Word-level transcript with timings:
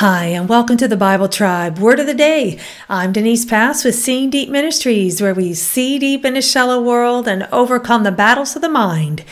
Hi, 0.00 0.28
and 0.28 0.48
welcome 0.48 0.78
to 0.78 0.88
the 0.88 0.96
Bible 0.96 1.28
Tribe 1.28 1.78
Word 1.78 2.00
of 2.00 2.06
the 2.06 2.14
Day. 2.14 2.58
I'm 2.88 3.12
Denise 3.12 3.44
Pass 3.44 3.84
with 3.84 3.94
Seeing 3.94 4.30
Deep 4.30 4.48
Ministries, 4.48 5.20
where 5.20 5.34
we 5.34 5.52
see 5.52 5.98
deep 5.98 6.24
in 6.24 6.38
a 6.38 6.40
shallow 6.40 6.82
world 6.82 7.28
and 7.28 7.46
overcome 7.52 8.02
the 8.02 8.10
battles 8.10 8.56
of 8.56 8.62
the 8.62 8.70
mind 8.70 9.26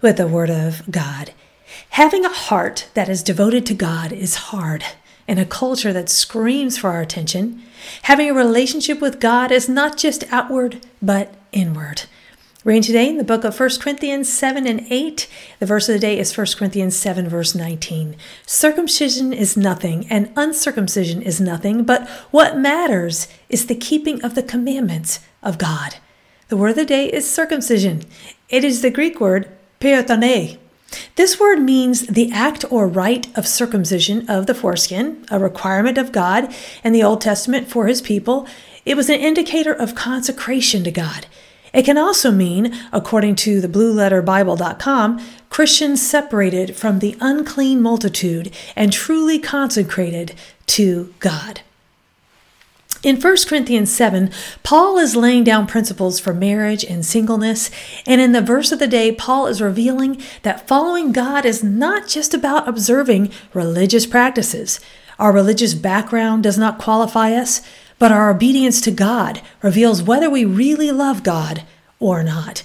with 0.00 0.16
the 0.16 0.26
Word 0.26 0.48
of 0.48 0.90
God. 0.90 1.34
Having 1.90 2.24
a 2.24 2.30
heart 2.30 2.88
that 2.94 3.10
is 3.10 3.22
devoted 3.22 3.66
to 3.66 3.74
God 3.74 4.12
is 4.12 4.36
hard 4.36 4.82
in 5.28 5.36
a 5.36 5.44
culture 5.44 5.92
that 5.92 6.08
screams 6.08 6.78
for 6.78 6.88
our 6.88 7.02
attention. 7.02 7.62
Having 8.04 8.30
a 8.30 8.34
relationship 8.34 9.02
with 9.02 9.20
God 9.20 9.52
is 9.52 9.68
not 9.68 9.98
just 9.98 10.24
outward, 10.32 10.86
but 11.02 11.34
inward. 11.52 12.04
Reading 12.64 12.82
today 12.82 13.10
in 13.10 13.18
the 13.18 13.24
book 13.24 13.44
of 13.44 13.60
1 13.60 13.68
Corinthians 13.78 14.32
7 14.32 14.66
and 14.66 14.86
8. 14.88 15.28
The 15.58 15.66
verse 15.66 15.86
of 15.86 15.92
the 15.92 15.98
day 15.98 16.18
is 16.18 16.34
1 16.34 16.46
Corinthians 16.56 16.96
7, 16.96 17.28
verse 17.28 17.54
19. 17.54 18.16
Circumcision 18.46 19.34
is 19.34 19.54
nothing, 19.54 20.06
and 20.08 20.32
uncircumcision 20.34 21.20
is 21.20 21.42
nothing, 21.42 21.84
but 21.84 22.08
what 22.30 22.56
matters 22.56 23.28
is 23.50 23.66
the 23.66 23.74
keeping 23.74 24.24
of 24.24 24.34
the 24.34 24.42
commandments 24.42 25.20
of 25.42 25.58
God. 25.58 25.96
The 26.48 26.56
word 26.56 26.70
of 26.70 26.76
the 26.76 26.86
day 26.86 27.12
is 27.12 27.30
circumcision. 27.30 28.04
It 28.48 28.64
is 28.64 28.80
the 28.80 28.88
Greek 28.88 29.20
word 29.20 29.46
peritome. 29.78 30.56
This 31.16 31.38
word 31.38 31.60
means 31.60 32.06
the 32.06 32.32
act 32.32 32.64
or 32.70 32.88
rite 32.88 33.26
of 33.36 33.46
circumcision 33.46 34.26
of 34.30 34.46
the 34.46 34.54
foreskin, 34.54 35.26
a 35.30 35.38
requirement 35.38 35.98
of 35.98 36.12
God 36.12 36.50
in 36.82 36.94
the 36.94 37.02
Old 37.02 37.20
Testament 37.20 37.68
for 37.68 37.88
his 37.88 38.00
people. 38.00 38.48
It 38.86 38.96
was 38.96 39.10
an 39.10 39.20
indicator 39.20 39.74
of 39.74 39.94
consecration 39.94 40.82
to 40.84 40.90
God. 40.90 41.26
It 41.74 41.84
can 41.84 41.98
also 41.98 42.30
mean, 42.30 42.74
according 42.92 43.34
to 43.36 43.60
the 43.60 43.68
blueletterbible.com, 43.68 45.20
Christians 45.50 46.00
separated 46.00 46.76
from 46.76 47.00
the 47.00 47.16
unclean 47.20 47.82
multitude 47.82 48.54
and 48.76 48.92
truly 48.92 49.40
consecrated 49.40 50.34
to 50.66 51.12
God. 51.18 51.62
In 53.02 53.20
1 53.20 53.36
Corinthians 53.46 53.92
7, 53.92 54.30
Paul 54.62 54.98
is 54.98 55.14
laying 55.14 55.44
down 55.44 55.66
principles 55.66 56.18
for 56.18 56.32
marriage 56.32 56.84
and 56.84 57.04
singleness, 57.04 57.70
and 58.06 58.18
in 58.18 58.32
the 58.32 58.40
verse 58.40 58.72
of 58.72 58.78
the 58.78 58.86
day, 58.86 59.12
Paul 59.12 59.46
is 59.46 59.60
revealing 59.60 60.22
that 60.42 60.66
following 60.66 61.12
God 61.12 61.44
is 61.44 61.62
not 61.62 62.08
just 62.08 62.32
about 62.32 62.66
observing 62.66 63.30
religious 63.52 64.06
practices. 64.06 64.80
Our 65.18 65.32
religious 65.32 65.74
background 65.74 66.44
does 66.44 66.56
not 66.56 66.78
qualify 66.78 67.32
us, 67.32 67.60
but 67.98 68.12
our 68.12 68.30
obedience 68.30 68.80
to 68.82 68.90
God 68.90 69.40
reveals 69.62 70.02
whether 70.02 70.28
we 70.28 70.44
really 70.44 70.90
love 70.90 71.22
God 71.22 71.62
or 72.00 72.22
not. 72.22 72.62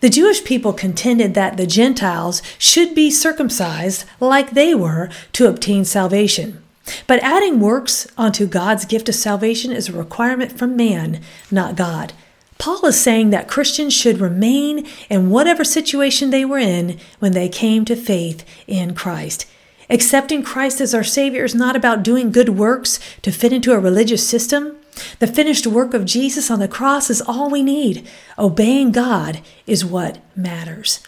The 0.00 0.10
Jewish 0.10 0.44
people 0.44 0.72
contended 0.72 1.34
that 1.34 1.56
the 1.56 1.66
Gentiles 1.66 2.42
should 2.58 2.94
be 2.94 3.10
circumcised 3.10 4.04
like 4.20 4.50
they 4.50 4.74
were 4.74 5.08
to 5.32 5.48
obtain 5.48 5.84
salvation. 5.84 6.62
But 7.06 7.22
adding 7.22 7.60
works 7.60 8.06
onto 8.18 8.46
God's 8.46 8.84
gift 8.84 9.08
of 9.08 9.14
salvation 9.14 9.72
is 9.72 9.88
a 9.88 9.92
requirement 9.92 10.52
from 10.58 10.76
man, 10.76 11.20
not 11.50 11.76
God. 11.76 12.12
Paul 12.58 12.86
is 12.86 13.00
saying 13.00 13.30
that 13.30 13.48
Christians 13.48 13.92
should 13.92 14.20
remain 14.20 14.86
in 15.08 15.30
whatever 15.30 15.64
situation 15.64 16.30
they 16.30 16.44
were 16.44 16.58
in 16.58 16.98
when 17.18 17.32
they 17.32 17.48
came 17.48 17.84
to 17.86 17.96
faith 17.96 18.44
in 18.66 18.94
Christ. 18.94 19.46
Accepting 19.92 20.42
Christ 20.42 20.80
as 20.80 20.94
our 20.94 21.04
Savior 21.04 21.44
is 21.44 21.54
not 21.54 21.76
about 21.76 22.02
doing 22.02 22.32
good 22.32 22.48
works 22.48 22.98
to 23.20 23.30
fit 23.30 23.52
into 23.52 23.74
a 23.74 23.78
religious 23.78 24.26
system. 24.26 24.76
The 25.18 25.26
finished 25.26 25.66
work 25.66 25.92
of 25.92 26.06
Jesus 26.06 26.50
on 26.50 26.60
the 26.60 26.66
cross 26.66 27.10
is 27.10 27.20
all 27.20 27.50
we 27.50 27.62
need. 27.62 28.08
Obeying 28.38 28.90
God 28.90 29.42
is 29.66 29.84
what 29.84 30.18
matters. 30.34 31.00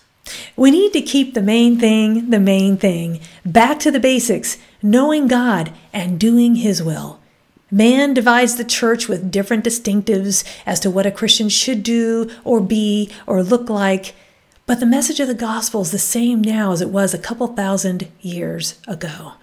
We 0.55 0.71
need 0.71 0.93
to 0.93 1.01
keep 1.01 1.33
the 1.33 1.41
main 1.41 1.79
thing 1.79 2.29
the 2.29 2.39
main 2.39 2.77
thing, 2.77 3.21
back 3.43 3.79
to 3.81 3.91
the 3.91 3.99
basics, 3.99 4.59
knowing 4.83 5.29
God 5.29 5.73
and 5.95 6.21
doing 6.21 6.57
His 6.57 6.83
will. 6.83 7.21
Man 7.71 8.13
divides 8.13 8.57
the 8.57 8.65
church 8.65 9.09
with 9.09 9.31
different 9.31 9.65
distinctives 9.65 10.45
as 10.67 10.79
to 10.81 10.91
what 10.91 11.07
a 11.07 11.11
Christian 11.11 11.49
should 11.49 11.83
do 11.83 12.31
or 12.45 12.61
be 12.61 13.11
or 13.27 13.43
look 13.43 13.71
like. 13.71 14.15
But 14.67 14.81
the 14.81 14.87
message 14.87 15.21
of 15.21 15.29
the 15.29 15.35
gospel 15.35 15.83
is 15.83 15.91
the 15.91 15.99
same 15.99 16.41
now 16.41 16.73
as 16.73 16.81
it 16.81 16.89
was 16.89 17.13
a 17.13 17.19
couple 17.19 17.49
thousand 17.49 18.09
years 18.23 18.81
ago. 18.89 19.35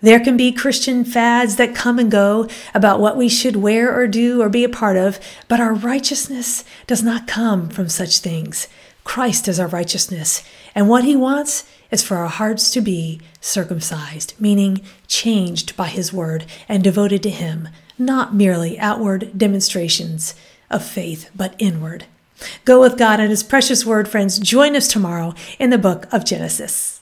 There 0.00 0.20
can 0.20 0.36
be 0.36 0.52
Christian 0.52 1.04
fads 1.04 1.56
that 1.56 1.74
come 1.74 1.98
and 1.98 2.10
go 2.10 2.48
about 2.72 3.00
what 3.00 3.16
we 3.16 3.28
should 3.28 3.56
wear 3.56 3.94
or 3.94 4.06
do 4.06 4.40
or 4.40 4.48
be 4.48 4.62
a 4.62 4.68
part 4.68 4.96
of, 4.96 5.18
but 5.48 5.60
our 5.60 5.74
righteousness 5.74 6.64
does 6.86 7.02
not 7.02 7.26
come 7.26 7.68
from 7.68 7.88
such 7.88 8.18
things. 8.18 8.68
Christ 9.02 9.48
is 9.48 9.58
our 9.58 9.66
righteousness, 9.66 10.44
and 10.74 10.88
what 10.88 11.04
he 11.04 11.16
wants 11.16 11.68
is 11.90 12.02
for 12.02 12.16
our 12.16 12.28
hearts 12.28 12.70
to 12.70 12.80
be 12.80 13.20
circumcised, 13.40 14.34
meaning 14.38 14.80
changed 15.08 15.76
by 15.76 15.88
his 15.88 16.12
word 16.12 16.46
and 16.68 16.84
devoted 16.84 17.22
to 17.24 17.30
him, 17.30 17.68
not 17.98 18.32
merely 18.32 18.78
outward 18.78 19.36
demonstrations 19.36 20.34
of 20.70 20.84
faith, 20.84 21.30
but 21.34 21.56
inward. 21.58 22.06
Go 22.64 22.80
with 22.80 22.98
God 22.98 23.20
and 23.20 23.30
His 23.30 23.42
precious 23.42 23.84
word, 23.84 24.08
friends. 24.08 24.38
Join 24.38 24.76
us 24.76 24.88
tomorrow 24.88 25.34
in 25.58 25.70
the 25.70 25.78
book 25.78 26.06
of 26.12 26.24
Genesis. 26.24 26.99